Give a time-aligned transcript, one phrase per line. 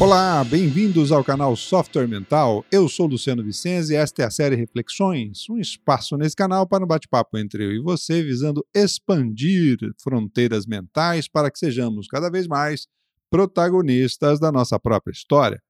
[0.00, 2.64] Olá, bem-vindos ao canal Software Mental.
[2.72, 6.82] Eu sou Luciano Vicenzi e esta é a série Reflexões, um espaço nesse canal para
[6.82, 12.46] um bate-papo entre eu e você, visando expandir fronteiras mentais para que sejamos cada vez
[12.46, 12.86] mais
[13.28, 15.62] protagonistas da nossa própria história.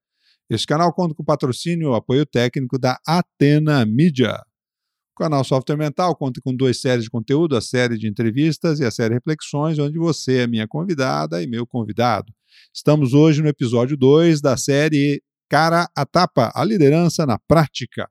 [0.49, 4.41] Este canal conta com o patrocínio e o apoio técnico da Atena Media.
[5.13, 8.85] O canal Software Mental conta com duas séries de conteúdo, a série de entrevistas e
[8.85, 12.33] a série Reflexões, onde você é minha convidada e meu convidado.
[12.75, 18.09] Estamos hoje no episódio 2 da série Cara a Tapa, a liderança na prática.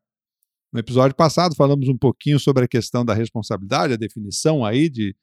[0.72, 5.16] No episódio passado falamos um pouquinho sobre a questão da responsabilidade, a definição aí de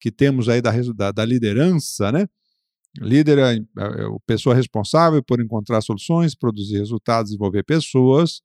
[0.00, 2.26] que temos aí da, da, da liderança, né?
[2.98, 8.40] Líder é, é a pessoa responsável por encontrar soluções, produzir resultados, desenvolver pessoas.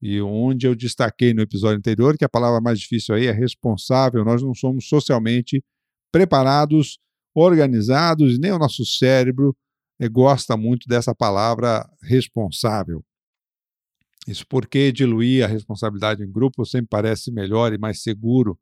[0.00, 4.24] E onde eu destaquei no episódio anterior que a palavra mais difícil aí é responsável.
[4.24, 5.62] Nós não somos socialmente
[6.10, 6.98] preparados,
[7.34, 9.56] organizados, nem o nosso cérebro
[10.10, 13.04] gosta muito dessa palavra responsável.
[14.26, 18.58] Isso porque diluir a responsabilidade em grupo sempre parece melhor e mais seguro.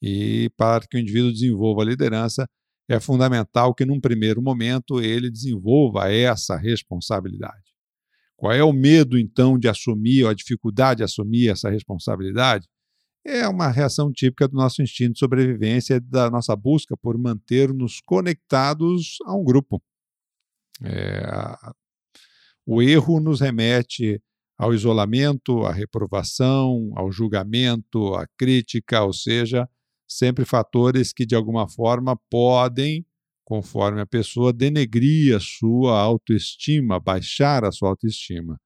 [0.00, 2.48] E para que o indivíduo desenvolva a liderança,
[2.88, 7.72] é fundamental que, num primeiro momento, ele desenvolva essa responsabilidade.
[8.36, 12.68] Qual é o medo, então, de assumir, ou a dificuldade de assumir essa responsabilidade?
[13.26, 19.16] É uma reação típica do nosso instinto de sobrevivência, da nossa busca por manter-nos conectados
[19.24, 19.82] a um grupo.
[20.82, 21.24] É,
[22.66, 24.20] o erro nos remete
[24.58, 29.68] ao isolamento, à reprovação, ao julgamento, à crítica, ou seja,
[30.06, 33.06] sempre fatores que de alguma forma podem,
[33.44, 38.60] conforme a pessoa, denegrir a sua autoestima, baixar a sua autoestima.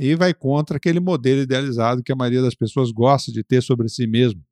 [0.00, 3.86] E vai contra aquele modelo idealizado que a maioria das pessoas gosta de ter sobre
[3.86, 4.42] si mesmo,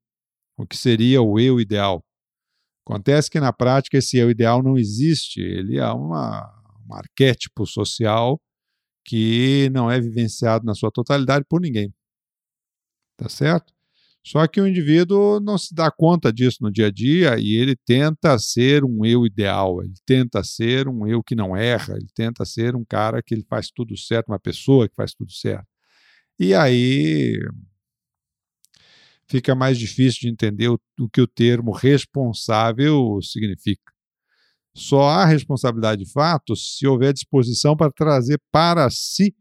[0.59, 2.05] o que seria o eu ideal.
[2.87, 6.55] Acontece que na prática esse eu ideal não existe, ele é uma
[6.91, 8.41] um arquétipo social
[9.07, 11.93] que não é vivenciado na sua totalidade por ninguém.
[13.17, 13.73] Tá certo?
[14.25, 17.75] Só que o indivíduo não se dá conta disso no dia a dia e ele
[17.75, 22.45] tenta ser um eu ideal, ele tenta ser um eu que não erra, ele tenta
[22.45, 25.67] ser um cara que ele faz tudo certo, uma pessoa que faz tudo certo.
[26.39, 27.39] E aí
[29.29, 33.93] fica mais difícil de entender o, o que o termo responsável significa.
[34.75, 39.35] Só há responsabilidade de fato se houver disposição para trazer para si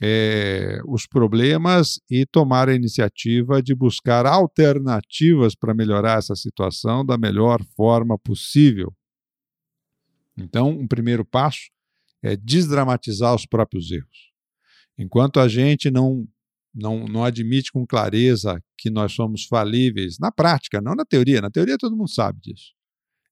[0.00, 7.18] é, os problemas e tomar a iniciativa de buscar alternativas para melhorar essa situação da
[7.18, 8.94] melhor forma possível.
[10.36, 11.70] Então, um primeiro passo
[12.22, 14.32] é desdramatizar os próprios erros.
[14.96, 16.26] Enquanto a gente não,
[16.74, 21.50] não, não admite com clareza que nós somos falíveis, na prática, não na teoria, na
[21.50, 22.72] teoria todo mundo sabe disso.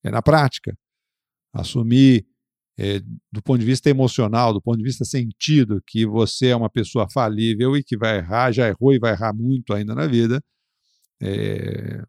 [0.03, 0.77] É na prática
[1.53, 2.27] assumir
[2.83, 2.99] é,
[3.31, 7.07] do ponto de vista emocional, do ponto de vista sentido, que você é uma pessoa
[7.13, 10.43] falível e que vai errar, já errou e vai errar muito ainda na vida,
[11.21, 12.03] é,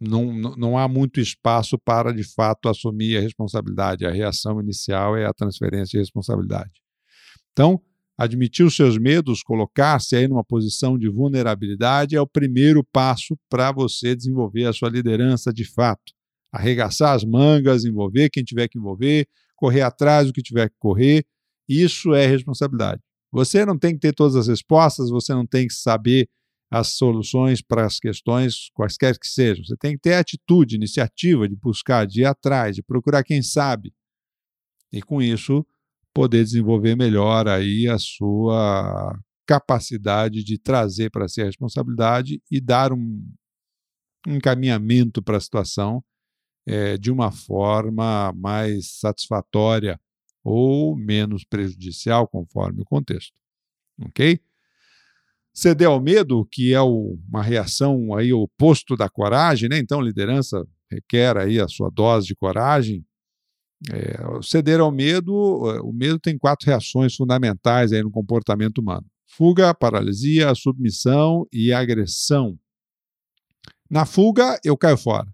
[0.00, 4.06] não, não há muito espaço para, de fato, assumir a responsabilidade.
[4.06, 6.80] A reação inicial é a transferência de responsabilidade.
[7.50, 7.82] Então,
[8.16, 13.72] admitir os seus medos, colocar-se aí numa posição de vulnerabilidade é o primeiro passo para
[13.72, 16.12] você desenvolver a sua liderança de fato
[16.52, 19.26] arregaçar as mangas, envolver quem tiver que envolver,
[19.56, 21.24] correr atrás do que tiver que correr.
[21.68, 23.00] Isso é responsabilidade.
[23.32, 26.28] Você não tem que ter todas as respostas, você não tem que saber
[26.70, 29.64] as soluções para as questões, quaisquer que sejam.
[29.64, 33.92] Você tem que ter atitude, iniciativa de buscar, de ir atrás, de procurar quem sabe.
[34.92, 35.66] E com isso,
[36.12, 42.92] poder desenvolver melhor aí a sua capacidade de trazer para si a responsabilidade e dar
[42.92, 43.22] um
[44.26, 46.02] encaminhamento para a situação
[46.66, 50.00] é, de uma forma mais satisfatória
[50.44, 53.32] ou menos prejudicial, conforme o contexto.
[54.00, 54.40] Ok?
[55.54, 59.78] Ceder ao medo, que é o, uma reação aí oposto da coragem, né?
[59.78, 63.04] Então, liderança requer aí a sua dose de coragem.
[63.92, 69.74] É, ceder ao medo, o medo tem quatro reações fundamentais aí no comportamento humano: fuga,
[69.74, 72.58] paralisia, submissão e agressão.
[73.90, 75.28] Na fuga, eu caio fora.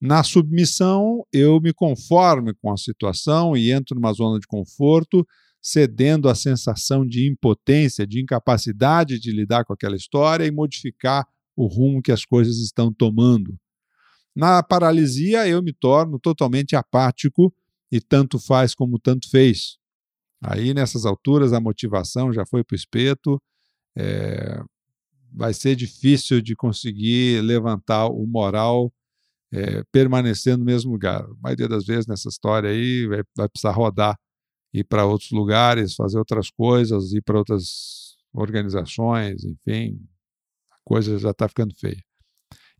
[0.00, 5.26] Na submissão, eu me conformo com a situação e entro numa zona de conforto,
[5.60, 11.26] cedendo à sensação de impotência, de incapacidade de lidar com aquela história e modificar
[11.56, 13.58] o rumo que as coisas estão tomando.
[14.34, 17.52] Na paralisia, eu me torno totalmente apático
[17.90, 19.78] e tanto faz como tanto fez.
[20.42, 23.42] Aí, nessas alturas, a motivação já foi para o espeto,
[23.96, 24.62] é,
[25.32, 28.92] vai ser difícil de conseguir levantar o moral
[29.52, 31.22] é, permanecer no mesmo lugar.
[31.22, 34.16] A maioria das vezes nessa história aí vai, vai precisar rodar
[34.72, 39.98] ir para outros lugares, fazer outras coisas, ir para outras organizações, enfim,
[40.70, 42.02] a coisa já está ficando feia.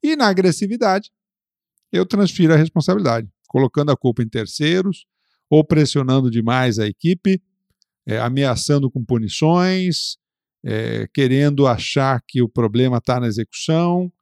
[0.02, 1.10] E na agressividade,
[1.90, 5.06] eu transfiro a responsabilidade, colocando a culpa em terceiros,
[5.48, 7.40] ou pressionando demais a equipe,
[8.06, 10.16] é, ameaçando com punições,
[10.64, 14.12] é, querendo achar que o problema está na execução,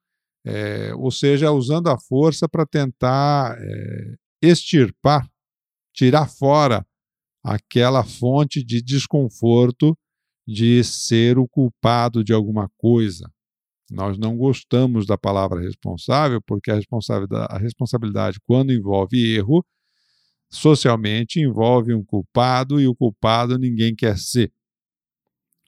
[0.45, 5.29] é, ou seja, usando a força para tentar é, extirpar,
[5.93, 6.87] tirar fora
[7.43, 9.97] aquela fonte de desconforto
[10.47, 13.31] de ser o culpado de alguma coisa.
[13.91, 19.65] Nós não gostamos da palavra responsável, porque a responsabilidade, a responsabilidade quando envolve erro,
[20.51, 24.53] socialmente envolve um culpado e o culpado ninguém quer ser.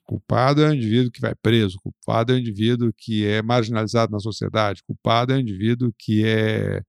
[0.07, 4.19] Culpado é o indivíduo que vai preso, culpado é o indivíduo que é marginalizado na
[4.19, 6.81] sociedade, culpado é o indivíduo que é,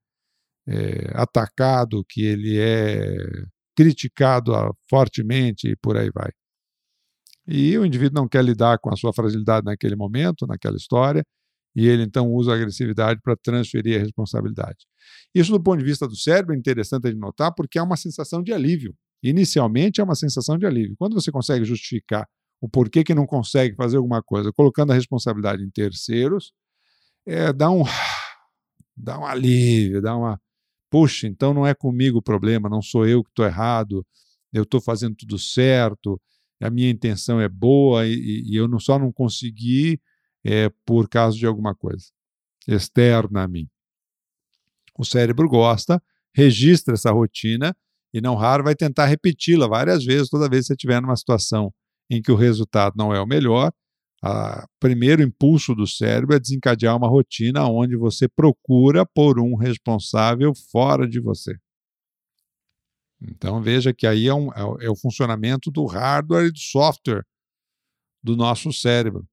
[0.68, 3.16] é atacado, que ele é
[3.76, 6.30] criticado ah, fortemente e por aí vai.
[7.46, 11.24] E o indivíduo não quer lidar com a sua fragilidade naquele momento, naquela história,
[11.74, 14.86] e ele então usa a agressividade para transferir a responsabilidade.
[15.34, 18.42] Isso, do ponto de vista do cérebro, é interessante de notar porque é uma sensação
[18.44, 18.94] de alívio.
[19.22, 20.94] Inicialmente é uma sensação de alívio.
[20.96, 22.28] Quando você consegue justificar
[22.60, 26.52] o porquê que não consegue fazer alguma coisa, colocando a responsabilidade em terceiros,
[27.26, 27.84] é, dá um
[28.96, 30.40] dá um alívio, dá uma
[30.90, 34.04] puxa, então não é comigo o problema, não sou eu que estou errado,
[34.52, 36.20] eu estou fazendo tudo certo,
[36.60, 40.00] a minha intenção é boa e, e eu não, só não consegui
[40.44, 42.06] é, por causa de alguma coisa
[42.66, 43.68] externa a mim.
[44.98, 46.02] O cérebro gosta,
[46.34, 47.74] registra essa rotina
[48.12, 51.72] e não raro vai tentar repeti-la várias vezes toda vez que você estiver numa situação
[52.10, 53.72] em que o resultado não é o melhor,
[54.22, 60.52] o primeiro impulso do cérebro é desencadear uma rotina onde você procura por um responsável
[60.72, 61.54] fora de você.
[63.20, 67.24] Então veja que aí é, um, é, é o funcionamento do hardware e do software
[68.22, 69.26] do nosso cérebro.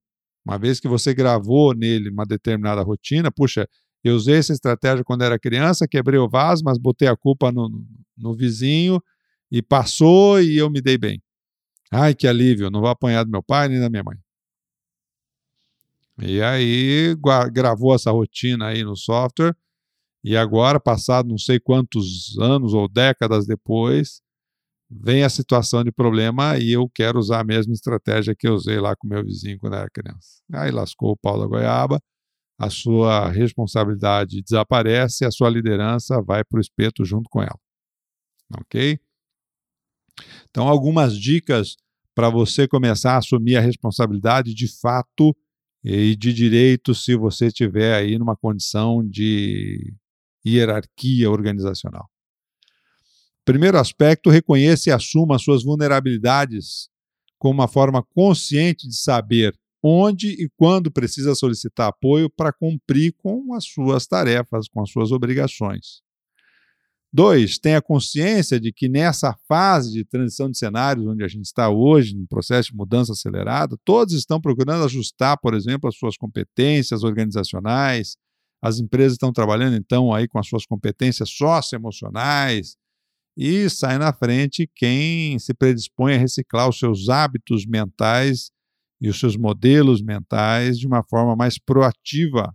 [0.45, 3.67] Uma vez que você gravou nele uma determinada rotina, puxa,
[4.03, 7.69] eu usei essa estratégia quando era criança, quebrei o vaso, mas botei a culpa no,
[8.15, 9.01] no vizinho
[9.51, 11.24] e passou e eu me dei bem.
[11.97, 14.17] Ai, que alívio, não vou apanhar do meu pai nem da minha mãe.
[16.21, 17.15] E aí
[17.53, 19.55] gravou essa rotina aí no software,
[20.21, 24.21] e agora, passado não sei quantos anos ou décadas depois,
[24.89, 28.77] vem a situação de problema e eu quero usar a mesma estratégia que eu usei
[28.77, 30.41] lá com meu vizinho quando era criança.
[30.51, 32.01] Aí lascou o pau da goiaba,
[32.59, 37.59] a sua responsabilidade desaparece e a sua liderança vai para o espeto junto com ela.
[38.59, 38.99] Ok?
[40.49, 41.75] Então, algumas dicas
[42.15, 45.35] para você começar a assumir a responsabilidade de fato
[45.83, 49.93] e de direito se você estiver aí numa condição de
[50.43, 52.09] hierarquia organizacional.
[53.43, 56.89] Primeiro aspecto, reconheça e assuma suas vulnerabilidades
[57.37, 59.53] como uma forma consciente de saber
[59.83, 65.11] onde e quando precisa solicitar apoio para cumprir com as suas tarefas, com as suas
[65.11, 66.04] obrigações.
[67.17, 71.69] Dois, tenha consciência de que nessa fase de transição de cenários onde a gente está
[71.69, 77.05] hoje, no processo de mudança acelerada, todos estão procurando ajustar, por exemplo, as suas competências
[77.05, 78.17] organizacionais.
[78.61, 82.75] As empresas estão trabalhando então aí com as suas competências socioemocionais
[83.37, 88.51] e sai na frente quem se predispõe a reciclar os seus hábitos mentais
[88.99, 92.53] e os seus modelos mentais de uma forma mais proativa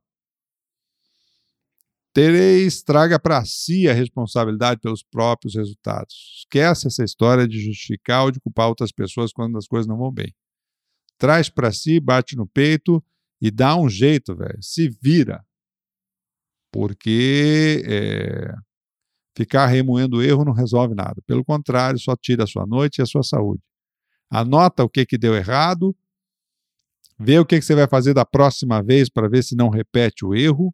[2.12, 2.82] 3.
[2.82, 6.38] Traga para si a responsabilidade pelos próprios resultados.
[6.38, 10.10] Esquece essa história de justificar ou de culpar outras pessoas quando as coisas não vão
[10.12, 10.34] bem.
[11.18, 13.02] Traz para si, bate no peito
[13.40, 14.58] e dá um jeito, velho.
[14.60, 15.44] Se vira.
[16.72, 18.54] Porque é,
[19.36, 21.20] ficar remoendo erro não resolve nada.
[21.26, 23.62] Pelo contrário, só tira a sua noite e a sua saúde.
[24.30, 25.94] Anota o que, que deu errado,
[27.18, 30.24] vê o que, que você vai fazer da próxima vez para ver se não repete
[30.24, 30.72] o erro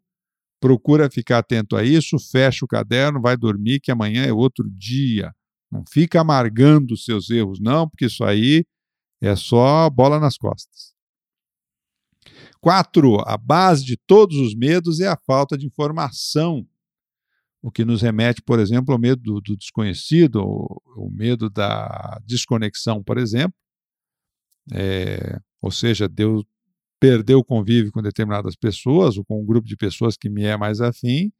[0.67, 5.33] Procura ficar atento a isso, fecha o caderno, vai dormir, que amanhã é outro dia.
[5.71, 8.65] Não fica amargando os seus erros, não, porque isso aí
[9.21, 10.93] é só bola nas costas.
[12.59, 16.67] Quatro, a base de todos os medos é a falta de informação,
[17.61, 23.01] o que nos remete, por exemplo, ao medo do, do desconhecido, o, medo da desconexão,
[23.01, 23.55] por exemplo.
[24.73, 26.43] É, ou seja, Deus
[26.99, 30.57] perder o convívio com determinadas pessoas ou com um grupo de pessoas que me é
[30.57, 31.31] mais afim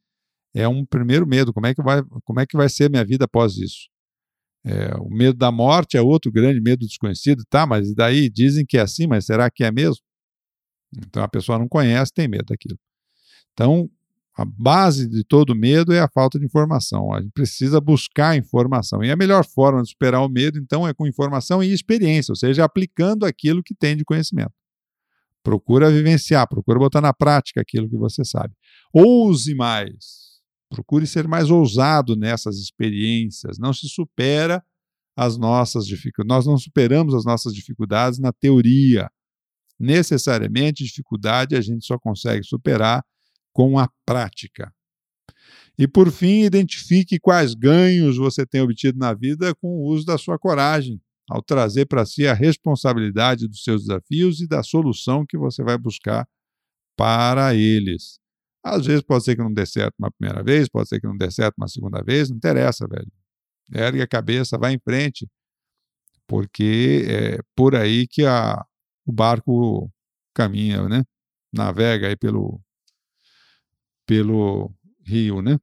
[0.53, 1.53] é um primeiro medo.
[1.53, 3.89] Como é que vai, como é que vai ser minha vida após isso?
[4.65, 7.65] É, o medo da morte é outro grande medo desconhecido, tá?
[7.65, 10.01] Mas daí dizem que é assim, mas será que é mesmo?
[10.97, 12.77] Então a pessoa não conhece, tem medo daquilo.
[13.53, 13.89] Então
[14.37, 17.11] A base de todo medo é a falta de informação.
[17.11, 19.03] A gente precisa buscar informação.
[19.03, 22.35] E a melhor forma de superar o medo, então, é com informação e experiência, ou
[22.35, 24.53] seja, aplicando aquilo que tem de conhecimento.
[25.47, 28.53] Procura vivenciar, procura botar na prática aquilo que você sabe.
[28.91, 30.41] Ouse mais.
[30.69, 33.57] Procure ser mais ousado nessas experiências.
[33.57, 34.61] Não se supera
[35.15, 36.35] as nossas dificuldades.
[36.35, 39.09] Nós não superamos as nossas dificuldades na teoria.
[39.79, 43.01] Necessariamente, dificuldade a gente só consegue superar
[43.53, 44.69] com a prática.
[45.79, 50.17] E por fim, identifique quais ganhos você tem obtido na vida com o uso da
[50.17, 55.37] sua coragem, ao trazer para si a responsabilidade dos seus desafios e da solução que
[55.37, 56.27] você vai buscar
[56.95, 58.19] para eles.
[58.63, 61.17] Às vezes pode ser que não dê certo uma primeira vez, pode ser que não
[61.17, 63.11] dê certo uma segunda vez, não interessa, velho.
[63.73, 65.27] Ergue a cabeça, vai em frente,
[66.27, 68.65] porque é por aí que a,
[69.05, 69.91] o barco
[70.33, 71.03] caminha, né?
[71.53, 72.61] Navega aí pelo,
[74.05, 74.73] pelo
[75.05, 75.57] rio, né?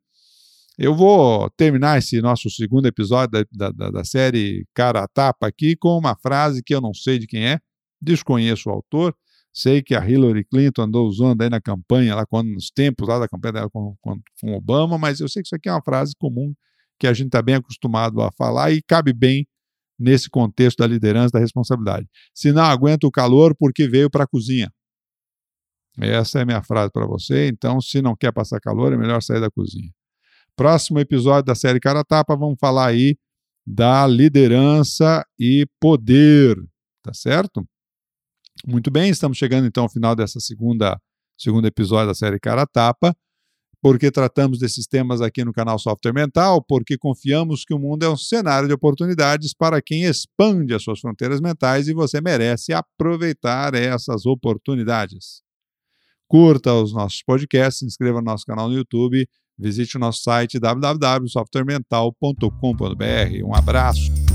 [0.77, 5.77] Eu vou terminar esse nosso segundo episódio da, da, da, série Cara a Tapa aqui
[5.77, 7.61] com uma frase que eu não sei de quem é,
[8.03, 9.15] desconheço o autor,
[9.53, 13.21] sei que a Hillary Clinton andou usando aí na campanha, lá quando, nos tempos lá
[13.21, 15.83] da campanha dela com, com, com Obama, mas eu sei que isso aqui é uma
[15.83, 16.53] frase comum
[16.99, 19.47] que a gente está bem acostumado a falar e cabe bem
[19.97, 22.09] nesse contexto da liderança, da responsabilidade.
[22.35, 24.73] Se não aguenta o calor, porque veio para a cozinha.
[25.99, 27.47] Essa é a minha frase para você.
[27.47, 29.91] Então, se não quer passar calor, é melhor sair da cozinha.
[30.57, 33.17] Próximo episódio da série Cara Tapa, vamos falar aí
[33.67, 36.57] da liderança e poder,
[37.03, 37.67] tá certo?
[38.65, 40.97] Muito bem, estamos chegando então ao final dessa segunda
[41.37, 43.17] segundo episódio da série Cara Tapa,
[43.83, 48.09] porque tratamos desses temas aqui no canal Software Mental, porque confiamos que o mundo é
[48.09, 53.75] um cenário de oportunidades para quem expande as suas fronteiras mentais e você merece aproveitar
[53.75, 55.43] essas oportunidades.
[56.29, 60.59] Curta os nossos podcasts, se inscreva no nosso canal no YouTube, visite o nosso site
[60.59, 63.45] www.softwaremental.com.br.
[63.45, 64.34] Um abraço.